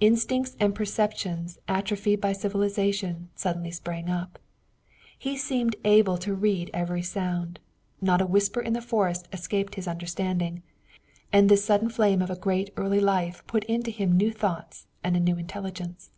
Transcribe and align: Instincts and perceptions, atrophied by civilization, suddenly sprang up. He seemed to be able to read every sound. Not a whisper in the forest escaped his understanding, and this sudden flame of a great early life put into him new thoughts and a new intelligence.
Instincts 0.00 0.56
and 0.58 0.74
perceptions, 0.74 1.58
atrophied 1.68 2.18
by 2.18 2.32
civilization, 2.32 3.28
suddenly 3.34 3.70
sprang 3.70 4.08
up. 4.08 4.38
He 5.18 5.36
seemed 5.36 5.72
to 5.72 5.78
be 5.82 5.88
able 5.90 6.16
to 6.16 6.32
read 6.34 6.70
every 6.72 7.02
sound. 7.02 7.60
Not 8.00 8.22
a 8.22 8.26
whisper 8.26 8.62
in 8.62 8.72
the 8.72 8.80
forest 8.80 9.28
escaped 9.34 9.74
his 9.74 9.86
understanding, 9.86 10.62
and 11.30 11.50
this 11.50 11.62
sudden 11.62 11.90
flame 11.90 12.22
of 12.22 12.30
a 12.30 12.36
great 12.40 12.70
early 12.78 13.00
life 13.00 13.44
put 13.46 13.64
into 13.64 13.90
him 13.90 14.16
new 14.16 14.32
thoughts 14.32 14.86
and 15.04 15.14
a 15.14 15.20
new 15.20 15.36
intelligence. 15.36 16.10